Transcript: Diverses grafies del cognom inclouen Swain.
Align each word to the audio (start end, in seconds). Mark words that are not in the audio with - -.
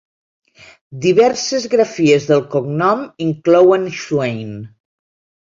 Diverses 1.03 1.67
grafies 1.73 2.25
del 2.31 2.41
cognom 2.55 3.05
inclouen 3.27 3.87
Swain. 4.01 4.59